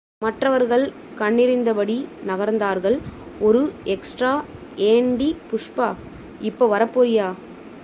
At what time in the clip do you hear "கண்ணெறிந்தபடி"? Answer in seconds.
1.19-1.95